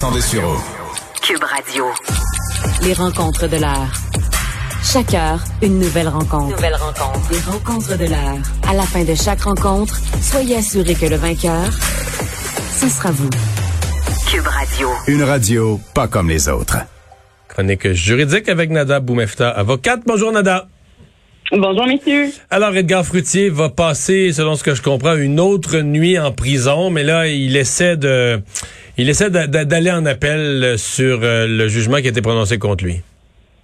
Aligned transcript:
Cube 0.00 1.44
Radio. 1.44 1.84
Les 2.82 2.94
rencontres 2.94 3.46
de 3.48 3.58
l'heure. 3.58 3.92
Chaque 4.82 5.12
heure, 5.12 5.44
une 5.60 5.78
nouvelle 5.78 6.08
rencontre. 6.08 6.56
Nouvelle 6.56 6.74
rencontre. 6.74 7.30
Les 7.30 7.40
rencontres 7.40 7.98
de 7.98 8.06
l'heure. 8.06 8.38
À 8.66 8.72
la 8.72 8.84
fin 8.84 9.04
de 9.04 9.14
chaque 9.14 9.42
rencontre, 9.42 10.00
soyez 10.22 10.56
assurés 10.56 10.94
que 10.94 11.04
le 11.04 11.16
vainqueur, 11.16 11.70
ce 12.70 12.88
sera 12.88 13.10
vous. 13.10 13.28
Cube 14.30 14.46
Radio. 14.46 14.88
Une 15.06 15.22
radio 15.22 15.78
pas 15.94 16.08
comme 16.08 16.30
les 16.30 16.48
autres. 16.48 16.78
Chronique 17.48 17.92
juridique 17.92 18.48
avec 18.48 18.70
Nada 18.70 19.00
Boumefta, 19.00 19.50
avocate. 19.50 20.00
Bonjour 20.06 20.32
Nada. 20.32 20.66
Bonjour, 21.52 21.86
messieurs. 21.86 22.30
Alors, 22.48 22.74
Edgar 22.74 23.04
Fruitier 23.04 23.50
va 23.50 23.68
passer, 23.68 24.32
selon 24.32 24.54
ce 24.54 24.62
que 24.62 24.74
je 24.74 24.80
comprends, 24.80 25.16
une 25.16 25.40
autre 25.40 25.80
nuit 25.80 26.18
en 26.18 26.32
prison, 26.32 26.88
mais 26.88 27.02
là, 27.02 27.26
il 27.26 27.56
essaie 27.56 27.96
de, 27.96 28.40
il 29.00 29.08
essaie 29.08 29.30
d'aller 29.30 29.90
en 29.90 30.04
appel 30.04 30.78
sur 30.78 31.20
euh, 31.22 31.46
le 31.46 31.68
jugement 31.68 31.96
qui 31.98 32.06
a 32.06 32.10
été 32.10 32.20
prononcé 32.20 32.58
contre 32.58 32.84
lui. 32.84 32.96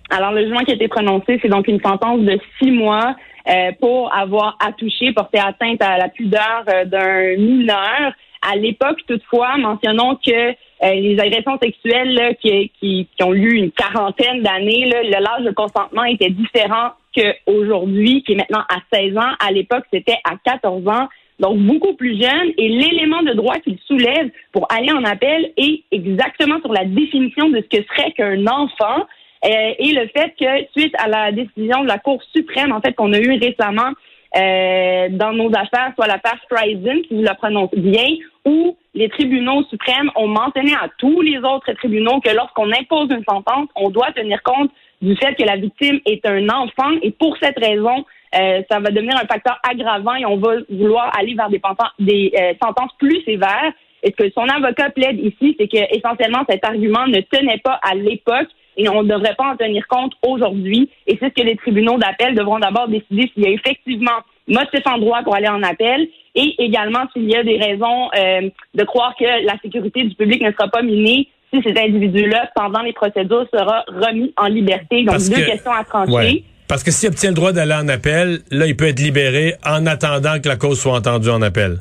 Alors, 0.08 0.32
le 0.32 0.44
jugement 0.44 0.60
qui 0.60 0.70
a 0.70 0.74
été 0.76 0.88
prononcé, 0.88 1.38
c'est 1.42 1.50
donc 1.50 1.68
une 1.68 1.80
sentence 1.82 2.20
de 2.20 2.38
six 2.58 2.70
mois 2.70 3.14
euh, 3.46 3.70
pour 3.78 4.14
avoir 4.14 4.56
attouché, 4.66 5.12
porté 5.12 5.38
atteinte 5.38 5.82
à 5.82 5.98
la 5.98 6.08
pudeur 6.08 6.64
euh, 6.68 6.86
d'un 6.86 7.36
mineur. 7.36 8.14
À 8.40 8.56
l'époque, 8.56 8.96
toutefois, 9.06 9.58
mentionnons 9.58 10.16
que 10.24 10.54
les 10.82 11.18
agressions 11.18 11.58
sexuelles 11.60 12.36
qui, 12.40 12.70
qui, 12.80 13.06
ont 13.22 13.34
eu 13.34 13.56
une 13.56 13.72
quarantaine 13.72 14.42
d'années, 14.42 14.84
l'âge 15.10 15.44
de 15.44 15.50
consentement 15.50 16.04
était 16.04 16.30
différent 16.30 16.92
qu'aujourd'hui, 17.14 18.22
qui 18.22 18.32
est 18.32 18.36
maintenant 18.36 18.62
à 18.68 18.76
16 18.92 19.16
ans. 19.16 19.32
À 19.40 19.50
l'époque, 19.50 19.84
c'était 19.92 20.18
à 20.24 20.34
14 20.44 20.86
ans 20.86 21.08
donc 21.38 21.58
beaucoup 21.58 21.94
plus 21.94 22.20
jeune, 22.20 22.52
et 22.56 22.68
l'élément 22.68 23.22
de 23.22 23.32
droit 23.32 23.56
qu'il 23.56 23.78
soulève 23.86 24.30
pour 24.52 24.66
aller 24.72 24.92
en 24.92 25.04
appel 25.04 25.52
est 25.56 25.82
exactement 25.90 26.60
sur 26.60 26.72
la 26.72 26.84
définition 26.84 27.50
de 27.50 27.58
ce 27.58 27.76
que 27.76 27.84
serait 27.84 28.12
qu'un 28.12 28.46
enfant, 28.46 29.06
euh, 29.44 29.74
et 29.78 29.92
le 29.92 30.08
fait 30.08 30.34
que 30.40 30.66
suite 30.76 30.94
à 30.98 31.08
la 31.08 31.32
décision 31.32 31.82
de 31.82 31.88
la 31.88 31.98
Cour 31.98 32.22
suprême, 32.34 32.72
en 32.72 32.80
fait, 32.80 32.94
qu'on 32.94 33.12
a 33.12 33.18
eue 33.18 33.38
récemment 33.38 33.92
euh, 34.36 35.08
dans 35.10 35.32
nos 35.32 35.50
affaires, 35.50 35.92
soit 35.94 36.06
l'affaire 36.06 36.38
Streisand, 36.44 37.02
qui 37.02 37.14
vous 37.14 37.22
la 37.22 37.34
prononce 37.34 37.70
bien, 37.74 38.16
où 38.44 38.76
les 38.94 39.08
tribunaux 39.08 39.62
suprêmes 39.64 40.10
ont 40.16 40.28
mentionné 40.28 40.72
à 40.74 40.88
tous 40.98 41.20
les 41.20 41.38
autres 41.38 41.72
tribunaux 41.74 42.20
que 42.20 42.34
lorsqu'on 42.34 42.72
impose 42.72 43.10
une 43.10 43.24
sentence, 43.28 43.68
on 43.76 43.90
doit 43.90 44.12
tenir 44.12 44.42
compte 44.42 44.70
du 45.02 45.14
fait 45.16 45.34
que 45.34 45.44
la 45.44 45.56
victime 45.56 46.00
est 46.06 46.24
un 46.26 46.48
enfant, 46.48 46.92
et 47.02 47.10
pour 47.10 47.36
cette 47.38 47.58
raison, 47.58 48.04
euh, 48.34 48.62
ça 48.70 48.80
va 48.80 48.90
devenir 48.90 49.16
un 49.16 49.26
facteur 49.26 49.58
aggravant 49.68 50.14
et 50.14 50.26
on 50.26 50.36
va 50.36 50.56
vouloir 50.70 51.12
aller 51.18 51.34
vers 51.34 51.48
des, 51.48 51.60
des 51.98 52.32
euh, 52.38 52.52
sentences 52.62 52.92
plus 52.98 53.22
sévères. 53.24 53.72
Et 54.02 54.10
ce 54.10 54.24
que 54.24 54.30
son 54.32 54.42
avocat 54.48 54.90
plaide 54.90 55.18
ici, 55.18 55.56
c'est 55.58 55.68
que 55.68 55.96
essentiellement 55.96 56.44
cet 56.48 56.64
argument 56.64 57.06
ne 57.06 57.20
tenait 57.20 57.58
pas 57.58 57.80
à 57.82 57.94
l'époque 57.94 58.48
et 58.76 58.88
on 58.88 59.02
ne 59.02 59.08
devrait 59.08 59.34
pas 59.34 59.52
en 59.52 59.56
tenir 59.56 59.86
compte 59.88 60.12
aujourd'hui. 60.26 60.90
Et 61.06 61.16
c'est 61.18 61.30
ce 61.30 61.40
que 61.40 61.46
les 61.46 61.56
tribunaux 61.56 61.98
d'appel 61.98 62.34
devront 62.34 62.58
d'abord 62.58 62.88
décider 62.88 63.30
s'il 63.32 63.44
y 63.44 63.46
a 63.46 63.50
effectivement 63.50 64.18
motif 64.48 64.86
en 64.86 64.98
droit 64.98 65.22
pour 65.22 65.34
aller 65.34 65.48
en 65.48 65.62
appel 65.62 66.08
et 66.34 66.54
également 66.58 67.04
s'il 67.12 67.28
y 67.28 67.36
a 67.36 67.42
des 67.42 67.56
raisons 67.56 68.10
euh, 68.16 68.48
de 68.74 68.84
croire 68.84 69.14
que 69.18 69.44
la 69.44 69.58
sécurité 69.62 70.04
du 70.04 70.14
public 70.14 70.42
ne 70.42 70.52
sera 70.52 70.68
pas 70.68 70.82
minée 70.82 71.28
si 71.52 71.62
cet 71.62 71.78
individu-là, 71.78 72.50
pendant 72.54 72.82
les 72.82 72.92
procédures, 72.92 73.46
sera 73.52 73.84
remis 73.88 74.32
en 74.36 74.46
liberté. 74.46 75.04
Donc, 75.04 75.18
deux 75.18 75.44
questions 75.44 75.72
à 75.72 75.84
trancher. 75.84 76.44
Parce 76.68 76.82
que 76.82 76.90
s'il 76.90 77.10
obtient 77.10 77.30
le 77.30 77.36
droit 77.36 77.52
d'aller 77.52 77.74
en 77.74 77.88
appel, 77.88 78.40
là, 78.50 78.66
il 78.66 78.76
peut 78.76 78.88
être 78.88 78.98
libéré 78.98 79.54
en 79.64 79.86
attendant 79.86 80.40
que 80.42 80.48
la 80.48 80.56
cause 80.56 80.80
soit 80.80 80.94
entendue 80.94 81.30
en 81.30 81.42
appel. 81.42 81.78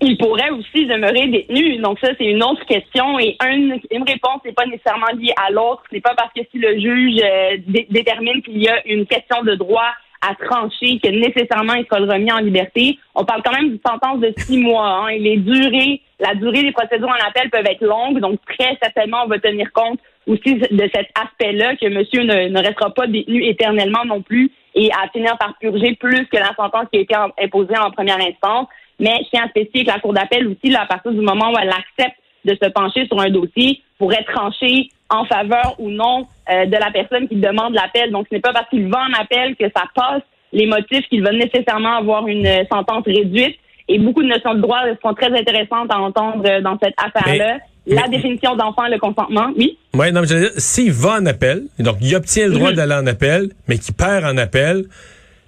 Il 0.00 0.16
pourrait 0.16 0.50
aussi 0.50 0.86
demeurer 0.86 1.26
détenu. 1.28 1.78
Donc 1.78 1.98
ça, 2.00 2.08
c'est 2.18 2.26
une 2.26 2.42
autre 2.42 2.64
question 2.66 3.18
et 3.18 3.36
une, 3.44 3.80
une 3.90 4.02
réponse 4.02 4.40
n'est 4.44 4.52
pas 4.52 4.66
nécessairement 4.66 5.10
liée 5.18 5.34
à 5.36 5.50
l'autre. 5.50 5.82
C'est 5.92 6.00
pas 6.00 6.14
parce 6.16 6.32
que 6.32 6.40
si 6.50 6.58
le 6.58 6.78
juge 6.78 7.20
euh, 7.22 7.56
détermine 7.90 8.42
qu'il 8.42 8.58
y 8.58 8.68
a 8.68 8.86
une 8.86 9.06
question 9.06 9.42
de 9.42 9.54
droit 9.54 9.90
à 10.20 10.34
trancher 10.34 10.98
que 11.02 11.08
nécessairement 11.08 11.74
il 11.74 11.84
sera 11.84 12.00
remis 12.00 12.32
en 12.32 12.38
liberté. 12.38 12.98
On 13.14 13.24
parle 13.24 13.42
quand 13.44 13.52
même 13.52 13.70
d'une 13.70 13.80
sentence 13.86 14.20
de 14.20 14.32
six 14.36 14.58
mois. 14.58 14.88
Hein, 14.88 15.08
et 15.08 15.18
les 15.18 15.36
durées, 15.36 16.00
la 16.20 16.34
durée 16.34 16.62
des 16.62 16.72
procédures 16.72 17.08
en 17.08 17.28
appel 17.28 17.50
peuvent 17.50 17.66
être 17.66 17.84
longues. 17.84 18.20
Donc 18.20 18.40
très 18.46 18.76
certainement, 18.82 19.18
on 19.24 19.28
va 19.28 19.38
tenir 19.38 19.72
compte 19.72 20.00
aussi 20.28 20.54
de 20.54 20.90
cet 20.94 21.08
aspect-là 21.18 21.76
que 21.76 21.88
monsieur 21.88 22.22
ne, 22.22 22.48
ne, 22.48 22.58
restera 22.58 22.90
pas 22.90 23.06
détenu 23.06 23.44
éternellement 23.44 24.04
non 24.04 24.22
plus 24.22 24.50
et 24.74 24.90
à 24.92 25.08
finir 25.08 25.36
par 25.38 25.56
purger 25.58 25.96
plus 25.96 26.26
que 26.26 26.36
la 26.36 26.54
sentence 26.54 26.86
qui 26.92 26.98
a 26.98 27.02
été 27.02 27.14
imposée 27.42 27.76
en 27.76 27.90
première 27.90 28.20
instance. 28.20 28.68
Mais 29.00 29.14
je 29.24 29.30
tiens 29.30 29.44
à 29.46 29.48
spécifier 29.48 29.84
que 29.84 29.90
la 29.90 30.00
Cour 30.00 30.12
d'appel 30.12 30.46
aussi, 30.46 30.70
là, 30.70 30.82
à 30.82 30.86
partir 30.86 31.12
du 31.12 31.20
moment 31.20 31.52
où 31.52 31.58
elle 31.60 31.70
accepte 31.70 32.18
de 32.44 32.56
se 32.62 32.68
pencher 32.70 33.06
sur 33.06 33.20
un 33.20 33.30
dossier, 33.30 33.82
pourrait 33.98 34.24
trancher 34.24 34.90
en 35.10 35.24
faveur 35.24 35.74
ou 35.78 35.88
non 35.88 36.26
euh, 36.50 36.66
de 36.66 36.76
la 36.76 36.90
personne 36.90 37.28
qui 37.28 37.36
demande 37.36 37.74
l'appel. 37.74 38.10
Donc, 38.10 38.26
ce 38.28 38.34
n'est 38.34 38.40
pas 38.40 38.52
parce 38.52 38.68
qu'il 38.68 38.88
va 38.88 39.00
en 39.00 39.20
appel 39.20 39.56
que 39.56 39.64
ça 39.74 39.84
passe 39.94 40.22
les 40.52 40.66
motifs 40.66 41.06
qu'il 41.08 41.22
va 41.22 41.32
nécessairement 41.32 41.96
avoir 41.96 42.26
une 42.26 42.48
sentence 42.70 43.04
réduite. 43.06 43.56
Et 43.88 43.98
beaucoup 43.98 44.22
de 44.22 44.28
notions 44.28 44.54
de 44.54 44.60
droit 44.60 44.80
sont 45.02 45.14
très 45.14 45.32
intéressantes 45.32 45.92
à 45.92 45.98
entendre 45.98 46.60
dans 46.60 46.78
cette 46.82 46.94
affaire-là 47.02 47.58
la 47.88 48.08
définition 48.08 48.54
d'enfant, 48.54 48.86
le 48.88 48.98
consentement, 48.98 49.50
oui. 49.56 49.78
Oui, 49.94 50.12
non, 50.12 50.20
mais 50.20 50.26
je 50.26 50.34
veux 50.34 50.40
dire, 50.40 50.50
s'il 50.56 50.92
va 50.92 51.14
en 51.14 51.26
appel, 51.26 51.64
donc 51.78 51.96
il 52.00 52.14
obtient 52.14 52.46
le 52.46 52.54
droit 52.54 52.70
mhm. 52.70 52.76
d'aller 52.76 52.94
en 52.94 53.06
appel, 53.06 53.50
mais 53.66 53.78
qu'il 53.78 53.94
perd 53.94 54.24
en 54.24 54.36
appel, 54.36 54.84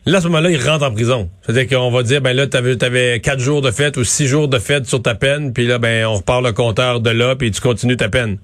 là, 0.07 0.19
à 0.19 0.21
ce 0.21 0.29
moment-là, 0.29 0.51
il 0.51 0.57
rentre 0.57 0.85
en 0.85 0.93
prison. 0.93 1.29
C'est-à-dire 1.43 1.79
qu'on 1.79 1.91
va 1.91 2.03
dire, 2.03 2.21
ben 2.21 2.35
là, 2.35 2.47
tu 2.47 2.57
avais 2.57 3.21
quatre 3.21 3.41
jours 3.41 3.61
de 3.63 3.71
fête 3.71 3.97
ou 3.97 4.05
six 4.05 4.27
jours 4.27 4.49
de 4.49 4.59
fête 4.59 4.87
sur 4.87 5.03
ta 5.03 5.15
peine, 5.15 5.53
puis 5.53 5.67
là, 5.67 5.79
ben, 5.79 6.07
on 6.07 6.15
repart 6.15 6.43
le 6.43 6.53
compteur 6.53 7.01
de 7.01 7.11
là, 7.11 7.37
puis 7.37 7.51
tu 7.51 7.61
continues 7.61 7.97
ta 7.97 8.09
peine. 8.09 8.39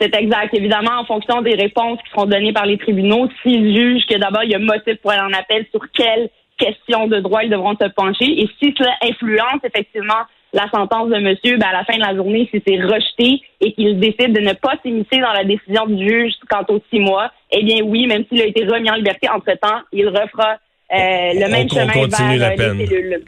C'est 0.00 0.14
exact. 0.14 0.52
Évidemment, 0.52 1.00
en 1.00 1.04
fonction 1.04 1.42
des 1.42 1.54
réponses 1.54 1.98
qui 2.04 2.10
seront 2.10 2.26
données 2.26 2.52
par 2.52 2.66
les 2.66 2.76
tribunaux, 2.76 3.28
s'ils 3.42 3.74
jugent 3.74 4.06
que 4.06 4.18
d'abord, 4.18 4.44
il 4.44 4.50
y 4.50 4.54
a 4.54 4.58
motif 4.58 4.96
pour 5.00 5.12
aller 5.12 5.22
en 5.22 5.38
appel, 5.38 5.64
sur 5.70 5.80
quelles 5.94 6.28
questions 6.58 7.06
de 7.06 7.20
droit 7.20 7.42
ils 7.44 7.50
devront 7.50 7.76
se 7.80 7.88
pencher. 7.88 8.42
Et 8.42 8.48
si 8.58 8.74
cela 8.76 8.92
influence 9.02 9.60
effectivement 9.64 10.24
la 10.56 10.70
sentence 10.70 11.10
de 11.10 11.18
monsieur, 11.18 11.58
ben 11.58 11.66
à 11.68 11.72
la 11.72 11.84
fin 11.84 11.96
de 11.96 12.02
la 12.02 12.14
journée, 12.14 12.48
si 12.50 12.62
c'est 12.66 12.80
rejeté 12.80 13.42
et 13.60 13.72
qu'il 13.72 14.00
décide 14.00 14.32
de 14.32 14.40
ne 14.40 14.54
pas 14.54 14.72
s'immiscer 14.82 15.18
dans 15.18 15.32
la 15.32 15.44
décision 15.44 15.86
du 15.86 16.08
juge 16.08 16.32
quant 16.48 16.64
aux 16.70 16.80
six 16.90 16.98
mois, 16.98 17.30
eh 17.52 17.62
bien 17.62 17.82
oui, 17.84 18.06
même 18.06 18.24
s'il 18.28 18.40
a 18.40 18.46
été 18.46 18.64
remis 18.64 18.90
en 18.90 18.94
liberté 18.94 19.28
entre-temps, 19.28 19.82
il 19.92 20.08
refera 20.08 20.56
euh, 20.94 21.32
le 21.34 21.50
même 21.50 21.68
chemin 21.68 21.92
vers 21.92 22.38
la 22.38 22.50
peine. 22.56 22.78
les 22.78 22.86
cellules. 22.86 23.24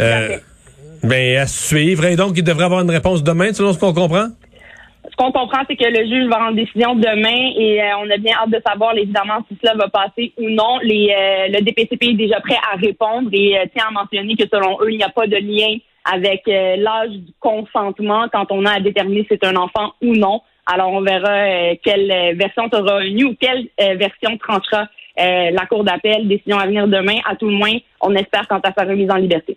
Euh, 0.00 0.36
ben, 1.02 1.38
à 1.38 1.46
suivre. 1.46 2.04
Et 2.04 2.14
donc, 2.14 2.34
il 2.36 2.44
devrait 2.44 2.64
avoir 2.64 2.82
une 2.82 2.90
réponse 2.90 3.24
demain, 3.24 3.52
selon 3.52 3.72
ce 3.72 3.80
qu'on 3.80 3.92
comprend? 3.92 4.28
Ce 5.10 5.16
qu'on 5.16 5.32
comprend, 5.32 5.62
c'est 5.68 5.76
que 5.76 5.88
le 5.88 6.06
juge 6.06 6.28
va 6.28 6.38
rendre 6.38 6.56
décision 6.56 6.94
demain 6.94 7.52
et 7.58 7.82
euh, 7.82 7.98
on 7.98 8.10
a 8.10 8.16
bien 8.16 8.34
hâte 8.40 8.50
de 8.50 8.60
savoir, 8.64 8.96
évidemment, 8.96 9.44
si 9.48 9.58
cela 9.60 9.74
va 9.74 9.88
passer 9.88 10.32
ou 10.38 10.48
non. 10.50 10.78
Les, 10.82 11.12
le 11.48 11.60
DPCP 11.62 12.10
est 12.10 12.14
déjà 12.14 12.40
prêt 12.40 12.58
à 12.72 12.76
répondre 12.76 13.28
et 13.32 13.56
tient 13.74 13.86
à 13.88 13.90
mentionner 13.90 14.36
que 14.36 14.44
selon 14.48 14.78
eux, 14.82 14.92
il 14.92 14.98
n'y 14.98 15.04
a 15.04 15.08
pas 15.08 15.26
de 15.26 15.36
lien 15.36 15.78
avec 16.04 16.42
euh, 16.48 16.76
l'âge 16.76 17.10
du 17.10 17.32
consentement 17.40 18.26
quand 18.32 18.46
on 18.50 18.64
a 18.66 18.72
à 18.72 18.80
déterminer 18.80 19.22
si 19.22 19.28
c'est 19.30 19.44
un 19.44 19.56
enfant 19.56 19.92
ou 20.02 20.14
non. 20.14 20.42
Alors, 20.66 20.90
on 20.92 21.00
verra 21.00 21.30
euh, 21.30 21.74
quelle 21.82 22.10
euh, 22.10 22.34
version 22.36 22.68
sera 22.72 23.00
venue 23.00 23.24
ou 23.24 23.36
quelle 23.38 23.68
version 23.78 24.36
tranchera 24.38 24.88
la 25.16 25.66
Cour 25.66 25.84
d'appel. 25.84 26.26
Décision 26.26 26.58
à 26.58 26.66
venir 26.66 26.88
demain. 26.88 27.18
À 27.24 27.36
tout 27.36 27.48
le 27.48 27.54
moins, 27.54 27.76
on 28.00 28.14
espère 28.14 28.48
quant 28.48 28.58
à 28.58 28.72
sa 28.76 28.84
remise 28.84 29.10
en 29.10 29.16
liberté. 29.16 29.56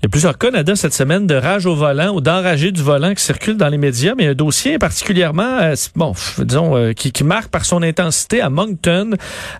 Il 0.00 0.04
y 0.04 0.06
a 0.06 0.08
plusieurs 0.08 0.38
cas, 0.38 0.50
Nada, 0.50 0.76
cette 0.76 0.92
semaine 0.92 1.26
de 1.26 1.34
rage 1.34 1.66
au 1.66 1.74
volant 1.74 2.14
ou 2.14 2.20
d'enragé 2.20 2.70
du 2.70 2.82
volant 2.82 3.14
qui 3.14 3.22
circulent 3.22 3.56
dans 3.56 3.68
les 3.68 3.78
médias, 3.78 4.14
mais 4.16 4.28
un 4.28 4.34
dossier 4.34 4.78
particulièrement, 4.78 5.58
euh, 5.60 5.74
bon, 5.96 6.12
disons, 6.38 6.76
euh, 6.76 6.92
qui, 6.92 7.24
marque 7.24 7.50
par 7.50 7.64
son 7.64 7.82
intensité 7.82 8.40
à 8.40 8.48
Moncton, 8.48 9.10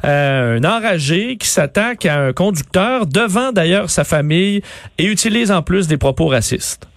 euh, 0.04 0.58
un 0.58 0.64
enragé 0.64 1.36
qui 1.36 1.48
s'attaque 1.48 2.06
à 2.06 2.20
un 2.20 2.32
conducteur 2.32 3.06
devant 3.06 3.52
d'ailleurs 3.52 3.90
sa 3.90 4.04
famille 4.04 4.62
et 4.96 5.06
utilise 5.06 5.50
en 5.50 5.62
plus 5.62 5.88
des 5.88 5.98
propos 5.98 6.26
racistes. 6.26 6.88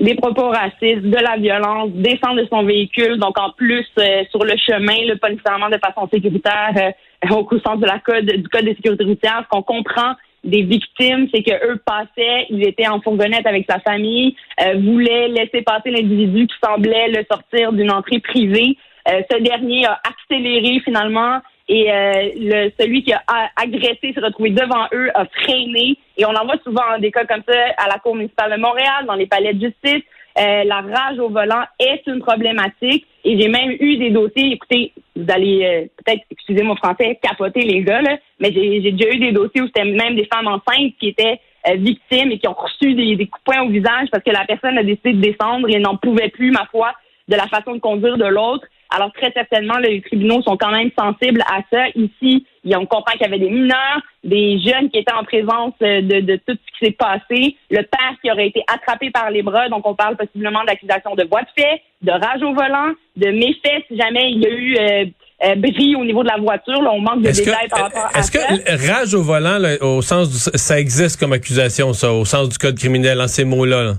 Des 0.00 0.16
propos 0.16 0.48
racistes, 0.48 1.04
de 1.04 1.22
la 1.22 1.36
violence, 1.36 1.90
descend 1.94 2.36
de 2.36 2.44
son 2.50 2.64
véhicule, 2.64 3.18
donc 3.18 3.38
en 3.38 3.52
plus 3.56 3.86
sur 4.30 4.44
le 4.44 4.54
chemin, 4.56 5.06
le 5.06 5.16
pas 5.16 5.30
nécessairement 5.30 5.70
de 5.70 5.78
façon 5.78 6.08
sécuritaire, 6.12 6.92
au 7.30 7.46
sens 7.64 7.78
de 7.78 7.86
code 8.04 8.24
du 8.24 8.48
code 8.48 8.64
de 8.64 8.74
sécurité 8.74 9.04
routière, 9.04 9.46
qu'on 9.48 9.62
comprend 9.62 10.14
des 10.44 10.62
victimes, 10.62 11.28
c'est 11.34 11.42
que 11.42 11.72
eux 11.72 11.80
passaient, 11.84 12.46
ils 12.50 12.66
étaient 12.66 12.86
en 12.86 13.00
fourgonnette 13.00 13.46
avec 13.46 13.66
sa 13.68 13.80
famille, 13.80 14.36
euh, 14.60 14.74
voulaient 14.78 15.28
laisser 15.28 15.62
passer 15.62 15.90
l'individu 15.90 16.46
qui 16.46 16.54
semblait 16.62 17.08
le 17.08 17.24
sortir 17.30 17.72
d'une 17.72 17.90
entrée 17.90 18.20
privée. 18.20 18.76
Euh, 19.08 19.22
ce 19.30 19.38
dernier 19.38 19.86
a 19.86 20.00
accéléré 20.08 20.80
finalement 20.80 21.40
et 21.68 21.90
euh, 21.90 22.30
le, 22.36 22.70
celui 22.78 23.02
qui 23.02 23.12
a 23.12 23.22
agressé 23.56 24.12
s'est 24.12 24.20
retrouvé 24.20 24.50
devant 24.50 24.86
eux, 24.92 25.10
a 25.14 25.24
freiné. 25.26 25.96
Et 26.16 26.26
on 26.26 26.34
en 26.34 26.44
voit 26.44 26.58
souvent 26.62 26.98
des 27.00 27.10
cas 27.10 27.24
comme 27.24 27.42
ça 27.48 27.58
à 27.78 27.88
la 27.88 27.98
Cour 27.98 28.14
municipale 28.14 28.52
de 28.52 28.60
Montréal, 28.60 29.06
dans 29.06 29.14
les 29.14 29.26
palais 29.26 29.54
de 29.54 29.66
justice. 29.66 30.04
Euh, 30.36 30.64
la 30.64 30.80
rage 30.80 31.18
au 31.18 31.28
volant 31.28 31.64
est 31.78 32.02
une 32.06 32.20
problématique 32.20 33.06
et 33.24 33.40
j'ai 33.40 33.48
même 33.48 33.70
eu 33.78 33.96
des 33.96 34.10
dossiers, 34.10 34.52
écoutez, 34.52 34.92
vous 35.16 35.26
allez 35.28 35.64
euh, 35.64 35.86
peut-être, 36.04 36.22
excusez 36.30 36.62
mon 36.62 36.76
français, 36.76 37.18
capoter 37.22 37.60
les 37.60 37.82
gars, 37.82 38.02
là, 38.02 38.18
mais 38.40 38.52
j'ai 38.52 38.92
déjà 38.92 39.10
eu 39.10 39.18
des 39.18 39.32
dossiers 39.32 39.62
où 39.62 39.66
c'était 39.66 39.84
même 39.84 40.16
des 40.16 40.26
femmes 40.32 40.48
enceintes 40.48 40.94
qui 40.98 41.08
étaient 41.08 41.40
euh, 41.68 41.74
victimes 41.76 42.32
et 42.32 42.38
qui 42.38 42.48
ont 42.48 42.54
reçu 42.54 42.94
des, 42.94 43.16
des 43.16 43.26
coups 43.26 43.42
de 43.44 43.52
poing 43.52 43.62
au 43.62 43.70
visage 43.70 44.08
parce 44.10 44.24
que 44.24 44.30
la 44.30 44.44
personne 44.44 44.76
a 44.76 44.82
décidé 44.82 45.12
de 45.12 45.20
descendre 45.20 45.68
et 45.68 45.78
n'en 45.78 45.96
pouvait 45.96 46.30
plus, 46.30 46.50
ma 46.50 46.66
foi, 46.66 46.92
de 47.28 47.36
la 47.36 47.46
façon 47.46 47.74
de 47.74 47.80
conduire 47.80 48.18
de 48.18 48.26
l'autre. 48.26 48.66
Alors 48.94 49.12
très 49.12 49.32
certainement, 49.32 49.78
les 49.78 50.00
tribunaux 50.02 50.42
sont 50.42 50.56
quand 50.56 50.70
même 50.70 50.90
sensibles 50.96 51.42
à 51.42 51.60
ça. 51.72 51.88
Ici, 51.94 52.46
on 52.72 52.86
comprend 52.86 53.12
qu'il 53.12 53.22
y 53.22 53.24
avait 53.24 53.38
des 53.38 53.50
mineurs, 53.50 54.00
des 54.22 54.58
jeunes 54.60 54.88
qui 54.90 54.98
étaient 54.98 55.12
en 55.12 55.24
présence 55.24 55.72
de, 55.80 56.20
de 56.20 56.36
tout 56.36 56.52
ce 56.52 56.78
qui 56.78 56.86
s'est 56.86 56.92
passé, 56.92 57.56
le 57.70 57.82
père 57.82 58.14
qui 58.22 58.30
aurait 58.30 58.48
été 58.48 58.62
attrapé 58.72 59.10
par 59.10 59.30
les 59.30 59.42
bras, 59.42 59.68
donc 59.68 59.86
on 59.86 59.94
parle 59.94 60.16
possiblement 60.16 60.64
d'accusation 60.64 61.14
de 61.14 61.24
voie 61.24 61.42
de 61.42 61.48
fait, 61.56 61.82
de 62.02 62.12
rage 62.12 62.42
au 62.42 62.54
volant, 62.54 62.92
de 63.16 63.30
méfaits 63.30 63.84
si 63.88 63.96
jamais 63.96 64.30
il 64.30 64.42
y 64.42 64.46
a 64.46 64.50
eu 64.50 64.76
euh, 64.76 65.04
euh, 65.44 65.54
bris 65.56 65.96
au 65.96 66.04
niveau 66.04 66.22
de 66.22 66.28
la 66.28 66.38
voiture. 66.38 66.80
Là, 66.82 66.90
on 66.92 67.00
manque 67.00 67.22
de 67.22 67.30
détails 67.30 67.68
par 67.68 67.82
rapport 67.84 68.08
à 68.14 68.18
Est-ce 68.18 68.30
que 68.30 68.92
rage 68.92 69.14
au 69.14 69.22
volant, 69.22 69.58
là, 69.58 69.76
au 69.80 70.00
sens 70.02 70.30
du, 70.30 70.38
ça 70.58 70.78
existe 70.78 71.18
comme 71.18 71.32
accusation, 71.32 71.92
ça, 71.92 72.12
au 72.12 72.24
sens 72.24 72.48
du 72.48 72.58
code 72.58 72.78
criminel, 72.78 73.20
en 73.20 73.28
ces 73.28 73.44
mots-là? 73.44 73.82
là? 73.82 73.92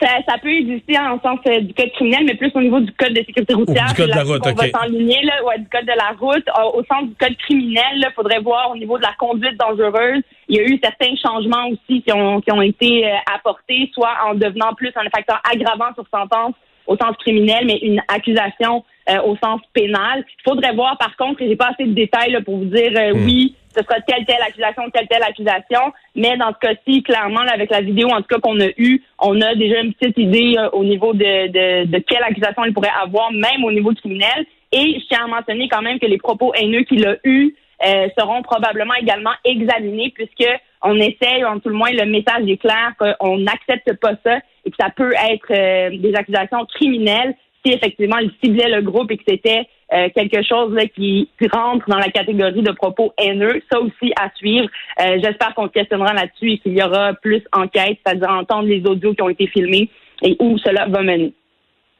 Ça, 0.00 0.08
ça, 0.26 0.38
peut 0.38 0.50
exister 0.50 0.98
en 0.98 1.20
sens 1.20 1.38
euh, 1.46 1.60
du 1.60 1.74
code 1.74 1.92
criminel, 1.92 2.24
mais 2.24 2.34
plus 2.34 2.50
au 2.54 2.60
niveau 2.60 2.80
du 2.80 2.90
code 2.92 3.12
de 3.12 3.22
sécurité 3.24 3.52
routière. 3.52 3.86
du 3.88 3.94
code 3.94 4.10
de 4.10 4.14
la 4.14 4.22
route, 4.22 4.46
OK. 4.46 4.56
va 4.56 4.80
s'enligner, 4.80 5.22
là, 5.22 5.44
ouais, 5.44 5.58
du 5.58 5.68
code 5.68 5.84
de 5.84 5.96
la 5.96 6.14
route. 6.18 6.44
Au, 6.74 6.82
sens 6.84 7.08
du 7.08 7.14
code 7.16 7.36
criminel, 7.36 7.96
il 7.96 8.12
faudrait 8.14 8.40
voir 8.40 8.70
au 8.70 8.76
niveau 8.76 8.96
de 8.96 9.02
la 9.02 9.12
conduite 9.18 9.58
dangereuse. 9.58 10.22
Il 10.48 10.56
y 10.56 10.60
a 10.60 10.62
eu 10.62 10.80
certains 10.82 11.14
changements 11.16 11.68
aussi 11.68 12.02
qui 12.02 12.12
ont, 12.12 12.40
qui 12.40 12.50
ont 12.50 12.62
été 12.62 13.06
euh, 13.06 13.16
apportés, 13.34 13.90
soit 13.92 14.14
en 14.26 14.34
devenant 14.34 14.72
plus 14.74 14.92
un 14.96 15.08
facteur 15.14 15.40
aggravant 15.52 15.92
sur 15.94 16.04
sentence 16.12 16.54
au 16.86 16.96
sens 16.96 17.14
criminel, 17.18 17.66
mais 17.66 17.78
une 17.82 18.00
accusation 18.08 18.84
euh, 19.10 19.20
au 19.22 19.36
sens 19.36 19.60
pénal. 19.72 20.24
Il 20.26 20.50
faudrait 20.50 20.74
voir, 20.74 20.96
par 20.98 21.14
contre, 21.16 21.42
et 21.42 21.48
j'ai 21.48 21.56
pas 21.56 21.70
assez 21.72 21.84
de 21.84 21.94
détails 21.94 22.32
là, 22.32 22.40
pour 22.40 22.56
vous 22.56 22.64
dire 22.64 22.90
hmm. 22.92 23.24
oui, 23.24 23.54
ce 23.74 23.82
sera 23.82 24.00
telle, 24.00 24.24
telle 24.24 24.42
accusation, 24.42 24.90
telle, 24.90 25.08
telle 25.08 25.22
accusation. 25.22 25.92
Mais 26.14 26.36
dans 26.36 26.52
ce 26.52 26.58
cas-ci, 26.66 27.02
clairement, 27.02 27.40
avec 27.40 27.70
la 27.70 27.80
vidéo, 27.80 28.08
en 28.08 28.18
tout 28.18 28.28
cas, 28.28 28.40
qu'on 28.40 28.60
a 28.60 28.68
eue, 28.76 29.02
on 29.18 29.40
a 29.40 29.54
déjà 29.54 29.80
une 29.80 29.94
petite 29.94 30.18
idée 30.18 30.54
euh, 30.58 30.70
au 30.70 30.84
niveau 30.84 31.12
de, 31.12 31.46
de, 31.48 31.86
de, 31.86 31.98
quelle 31.98 32.22
accusation 32.22 32.64
il 32.64 32.74
pourrait 32.74 32.92
avoir, 33.02 33.32
même 33.32 33.64
au 33.64 33.72
niveau 33.72 33.92
du 33.92 34.00
criminel. 34.00 34.46
Et 34.72 35.00
je 35.00 35.06
tiens 35.08 35.24
à 35.24 35.28
mentionner 35.28 35.68
quand 35.68 35.82
même 35.82 35.98
que 35.98 36.06
les 36.06 36.18
propos 36.18 36.52
haineux 36.54 36.82
qu'il 36.82 37.06
a 37.06 37.16
eus 37.24 37.54
euh, 37.86 38.08
seront 38.18 38.42
probablement 38.42 38.94
également 38.94 39.32
examinés 39.44 40.12
puisque 40.14 40.48
on 40.82 40.96
essaye, 40.96 41.44
en 41.44 41.58
tout 41.60 41.68
le 41.68 41.74
moins, 41.74 41.90
le 41.92 42.06
message 42.06 42.48
est 42.48 42.56
clair 42.56 42.92
qu'on 42.98 43.38
n'accepte 43.38 43.94
pas 43.94 44.12
ça 44.24 44.38
et 44.64 44.70
que 44.70 44.76
ça 44.78 44.90
peut 44.90 45.12
être 45.12 45.50
euh, 45.50 45.96
des 45.98 46.14
accusations 46.14 46.64
criminelles 46.66 47.34
si 47.64 47.72
effectivement 47.72 48.18
il 48.18 48.30
ciblait 48.42 48.68
le 48.68 48.82
groupe 48.82 49.10
et 49.10 49.16
que 49.16 49.24
c'était 49.28 49.66
euh, 49.92 50.08
quelque 50.14 50.42
chose 50.46 50.72
là, 50.72 50.86
qui, 50.86 51.28
rentre 51.52 51.88
dans 51.88 51.98
la 51.98 52.10
catégorie 52.10 52.62
de 52.62 52.70
propos 52.70 53.12
haineux. 53.18 53.60
Ça 53.72 53.80
aussi 53.80 54.12
à 54.16 54.30
suivre. 54.36 54.68
Euh, 55.00 55.18
j'espère 55.22 55.52
qu'on 55.54 55.66
se 55.66 55.72
questionnera 55.72 56.12
là-dessus 56.14 56.52
et 56.52 56.58
qu'il 56.58 56.78
y 56.78 56.82
aura 56.82 57.14
plus 57.14 57.42
enquête, 57.52 57.98
c'est-à-dire 58.04 58.30
entendre 58.30 58.68
les 58.68 58.82
audios 58.86 59.14
qui 59.14 59.22
ont 59.22 59.28
été 59.28 59.48
filmés 59.48 59.90
et 60.22 60.36
où 60.38 60.58
cela 60.58 60.86
va 60.86 61.02
mener. 61.02 61.32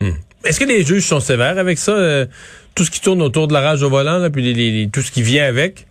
Hmm. 0.01 0.13
Est-ce 0.45 0.61
que 0.61 0.67
les 0.67 0.83
juges 0.83 1.07
sont 1.07 1.21
sévères 1.21 1.59
avec 1.59 1.79
ça? 1.79 1.93
Euh, 1.93 2.27
tout 2.77 2.85
ce 2.85 2.93
qui 2.93 3.01
tourne 3.01 3.21
autour 3.23 3.49
de 3.49 3.53
la 3.53 3.61
rage 3.61 3.83
au 3.83 3.91
volant, 3.91 4.19
là, 4.19 4.31
puis 4.31 4.89
tout 4.93 5.01
ce 5.01 5.11
qui 5.11 5.23
vient 5.23 5.47
avec? 5.47 5.87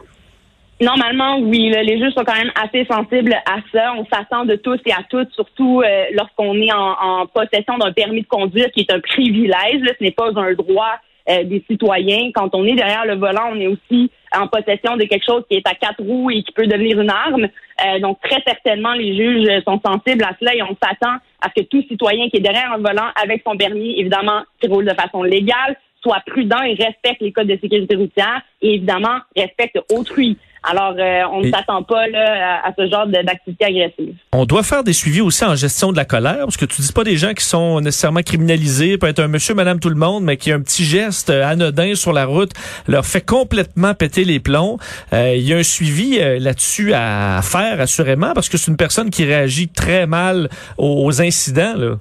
Normalement, 0.82 1.40
oui. 1.40 1.70
les 1.70 2.00
juges 2.00 2.14
sont 2.14 2.24
quand 2.24 2.38
même 2.38 2.54
assez 2.56 2.86
sensibles 2.86 3.34
à 3.46 3.58
ça. 3.74 3.94
On 3.98 4.06
s'attend 4.06 4.46
de 4.46 4.56
tous 4.56 4.80
et 4.86 4.94
à 4.94 5.04
toutes, 5.10 5.30
surtout 5.34 5.84
lorsqu'on 6.14 6.56
est 6.62 6.72
en, 6.72 6.94
en 6.94 7.28
possession 7.28 7.78
d'un 7.78 7.92
permis 7.92 8.22
de 8.22 8.28
conduire 8.28 8.72
qui 8.72 8.80
est 8.80 8.94
un 8.94 9.02
privilège. 9.02 9.82
ce 9.84 10.02
n'est 10.02 10.12
pas 10.12 10.30
un 10.34 10.54
droit 10.54 11.02
euh, 11.30 11.44
des 11.44 11.64
citoyens. 11.70 12.32
Quand 12.34 12.50
on 12.54 12.66
est 12.66 12.76
derrière 12.76 13.06
le 13.06 13.16
volant, 13.16 13.52
on 13.52 13.60
est 13.60 13.68
aussi 13.68 14.12
en 14.36 14.48
possession 14.48 14.98
de 14.98 15.04
quelque 15.04 15.26
chose 15.26 15.44
qui 15.50 15.58
est 15.58 15.68
à 15.68 15.74
quatre 15.74 16.02
roues 16.02 16.30
et 16.32 16.44
qui 16.44 16.52
peut 16.52 16.68
devenir 16.68 17.00
une 17.00 17.10
arme. 17.10 17.48
Euh, 17.86 18.00
donc, 18.00 18.20
très 18.22 18.42
certainement, 18.46 18.94
les 18.94 19.16
juges 19.16 19.64
sont 19.66 19.80
sensibles 19.86 20.24
à 20.24 20.36
cela 20.40 20.56
et 20.56 20.64
on 20.64 20.76
s'attend 20.82 21.18
à 21.42 21.50
ce 21.56 21.62
que 21.62 21.68
tout 21.68 21.82
citoyen 21.84 22.30
qui 22.30 22.38
est 22.38 22.42
derrière 22.42 22.72
un 22.74 22.78
volant 22.78 23.10
avec 23.22 23.44
son 23.46 23.56
permis, 23.58 24.00
évidemment, 24.00 24.42
qui 24.62 24.68
roule 24.68 24.86
de 24.86 24.94
façon 24.94 25.24
légale, 25.24 25.78
soit 26.02 26.22
prudent 26.26 26.62
et 26.62 26.74
respecte 26.74 27.22
les 27.22 27.32
codes 27.32 27.48
de 27.48 27.58
sécurité 27.62 27.96
routière 27.96 28.42
et 28.62 28.76
évidemment 28.76 29.20
respecte 29.36 29.80
autrui. 29.92 30.38
Alors, 30.64 30.94
euh, 30.98 31.22
on 31.32 31.42
ne 31.42 31.50
s'attend 31.50 31.84
pas 31.84 32.08
là, 32.08 32.62
à, 32.64 32.74
ce 32.78 32.90
genre 32.90 33.08
d'activité 33.08 33.66
agressive. 33.66 34.16
On 34.34 34.46
doit 34.46 34.64
faire 34.64 34.84
des 34.84 34.94
suivis 34.94 35.22
aussi 35.22 35.46
en 35.46 35.56
gestion 35.56 35.92
de 35.92 35.98
la 35.98 36.06
colère, 36.06 36.40
parce 36.40 36.58
que 36.58 36.66
tu 36.66 36.82
dis 36.82 36.92
pas 36.92 37.04
des 37.04 37.18
gens 37.18 37.34
qui 37.34 37.46
sont 37.46 37.80
nécessairement 37.80 38.22
criminalisés, 38.22 38.98
peut 38.98 39.08
être 39.08 39.20
un 39.20 39.28
monsieur, 39.28 39.54
madame, 39.54 39.80
tout 39.80 39.90
le 39.90 39.96
monde, 39.96 40.24
mais 40.24 40.38
qui 40.38 40.52
a 40.52 40.56
un 40.56 40.62
petit 40.62 40.84
geste 40.84 41.30
euh, 41.30 41.46
anodin 41.46 41.96
sur 41.96 42.12
la 42.12 42.26
route, 42.26 42.52
leur 42.88 43.06
fait 43.06 43.22
complètement 43.22 43.94
péter 43.94 44.26
les 44.26 44.40
plombs. 44.40 44.78
Euh, 45.14 45.36
il 45.36 45.44
y 45.44 45.54
a 45.54 45.58
un 45.58 45.64
suivi 45.64 46.20
là-dessus 46.20 46.94
à 46.94 47.40
faire, 47.42 47.80
assurément, 47.80 48.34
parce 48.34 48.50
que 48.50 48.58
c'est 48.58 48.70
une 48.70 48.78
personne 48.78 49.10
qui 49.10 49.24
réagit 49.24 49.70
très 49.70 50.08
mal 50.08 50.50
aux, 50.78 51.22
incidents. 51.22 51.74
Là 51.76 51.96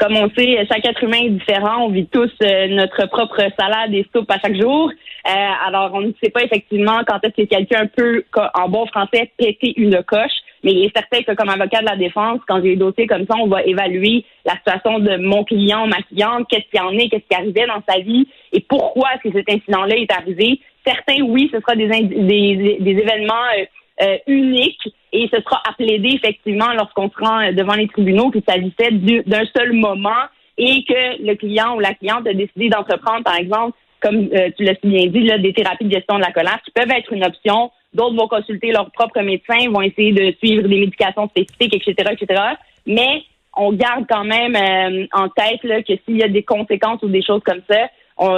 comme 0.00 0.16
on 0.16 0.30
sait, 0.30 0.66
chaque 0.66 0.86
être 0.86 1.04
humain 1.04 1.20
est 1.22 1.30
différent. 1.30 1.84
On 1.84 1.90
vit 1.90 2.06
tous 2.06 2.32
notre 2.40 3.06
propre 3.08 3.42
salade 3.58 3.92
et 3.92 4.06
soupe 4.14 4.30
à 4.30 4.38
chaque 4.38 4.60
jour. 4.60 4.90
Euh, 5.28 5.66
alors, 5.66 5.90
on 5.92 6.00
ne 6.00 6.12
sait 6.22 6.30
pas 6.30 6.42
effectivement 6.42 7.00
quand 7.06 7.18
est-ce 7.22 7.42
que 7.42 7.48
quelqu'un 7.48 7.86
peut, 7.86 8.24
en 8.54 8.68
bon 8.68 8.86
français, 8.86 9.30
péter 9.36 9.74
une 9.76 10.02
coche. 10.02 10.32
Mais 10.64 10.72
il 10.72 10.84
est 10.84 10.96
certain 10.96 11.22
que 11.22 11.34
comme 11.36 11.48
avocat 11.48 11.80
de 11.80 11.86
la 11.86 11.96
défense, 11.96 12.40
quand 12.48 12.56
j'ai 12.56 12.70
des 12.70 12.76
dossiers 12.76 13.06
comme 13.06 13.26
ça, 13.30 13.36
on 13.38 13.46
va 13.46 13.62
évaluer 13.62 14.24
la 14.44 14.54
situation 14.56 14.98
de 14.98 15.16
mon 15.16 15.44
client, 15.44 15.86
ma 15.86 16.02
cliente, 16.02 16.46
qu'est-ce 16.48 16.70
qui 16.70 16.80
en 16.80 16.92
est, 16.92 17.08
qu'est-ce 17.08 17.28
qui 17.28 17.34
arrivait 17.34 17.66
dans 17.66 17.82
sa 17.88 18.00
vie 18.00 18.26
et 18.52 18.60
pourquoi 18.60 19.08
est-ce 19.14 19.30
que 19.30 19.38
cet 19.38 19.48
incident-là 19.48 19.96
est 19.96 20.12
arrivé. 20.12 20.60
Certains, 20.84 21.22
oui, 21.22 21.50
ce 21.52 21.60
sera 21.60 21.76
des, 21.76 21.86
des, 21.86 22.78
des 22.80 22.90
événements 22.90 23.34
euh, 23.58 23.64
euh, 24.02 24.16
uniques 24.26 24.88
et 25.12 25.28
ce 25.32 25.40
sera 25.40 25.62
à 25.68 25.72
plaider 25.72 26.10
effectivement 26.14 26.72
lorsqu'on 26.74 27.10
se 27.10 27.16
rend 27.18 27.52
devant 27.52 27.74
les 27.74 27.88
tribunaux 27.88 28.30
qu'il 28.30 28.42
s'agissait 28.46 28.90
d'un 29.26 29.44
seul 29.56 29.72
moment 29.72 30.22
et 30.56 30.84
que 30.84 31.22
le 31.24 31.34
client 31.34 31.76
ou 31.76 31.80
la 31.80 31.94
cliente 31.94 32.26
a 32.26 32.34
décidé 32.34 32.68
d'entreprendre, 32.68 33.24
par 33.24 33.36
exemple, 33.36 33.76
comme 34.00 34.28
euh, 34.32 34.50
tu 34.56 34.64
l'as 34.64 34.74
bien 34.82 35.06
dit, 35.06 35.22
là, 35.22 35.38
des 35.38 35.52
thérapies 35.52 35.84
de 35.84 35.92
gestion 35.92 36.16
de 36.16 36.22
la 36.22 36.32
colère 36.32 36.60
qui 36.64 36.70
peuvent 36.70 36.90
être 36.90 37.12
une 37.12 37.24
option. 37.24 37.70
D'autres 37.92 38.16
vont 38.16 38.28
consulter 38.28 38.70
leur 38.70 38.90
propre 38.92 39.20
médecin, 39.20 39.70
vont 39.70 39.82
essayer 39.82 40.12
de 40.12 40.34
suivre 40.38 40.68
des 40.68 40.80
médications 40.80 41.28
spécifiques, 41.28 41.74
etc., 41.74 42.12
etc. 42.12 42.42
Mais 42.86 43.22
on 43.56 43.72
garde 43.72 44.04
quand 44.08 44.24
même 44.24 44.54
euh, 44.54 45.06
en 45.12 45.28
tête 45.28 45.62
là, 45.64 45.82
que 45.82 45.94
s'il 46.04 46.18
y 46.18 46.22
a 46.22 46.28
des 46.28 46.42
conséquences 46.42 47.02
ou 47.02 47.08
des 47.08 47.22
choses 47.22 47.42
comme 47.44 47.62
ça, 47.68 47.88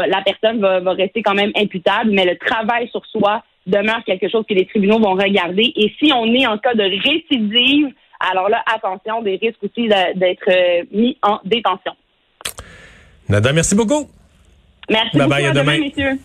la 0.06 0.22
personne 0.22 0.60
va, 0.60 0.78
va, 0.78 0.92
rester 0.92 1.22
quand 1.22 1.34
même 1.34 1.50
imputable, 1.56 2.12
mais 2.12 2.24
le 2.24 2.36
travail 2.36 2.88
sur 2.92 3.04
soi 3.06 3.42
demeure 3.66 4.02
quelque 4.04 4.28
chose 4.28 4.44
que 4.48 4.54
les 4.54 4.66
tribunaux 4.66 4.98
vont 4.98 5.14
regarder. 5.14 5.72
Et 5.76 5.92
si 5.98 6.12
on 6.12 6.26
est 6.34 6.46
en 6.46 6.58
cas 6.58 6.74
de 6.74 6.82
récidive, 6.82 7.92
alors 8.20 8.48
là, 8.48 8.62
attention, 8.72 9.22
des 9.22 9.36
risques 9.36 9.62
aussi 9.62 9.88
d'être 9.88 10.48
euh, 10.48 10.84
mis 10.92 11.16
en 11.22 11.40
détention. 11.44 11.92
Nada, 13.28 13.52
merci 13.52 13.74
beaucoup. 13.74 14.08
Merci 14.88 15.16
bye 15.16 15.26
beaucoup. 15.26 15.40
Bye, 15.40 15.46
à 15.46 15.52
demain, 15.52 15.78
messieurs. 15.78 16.18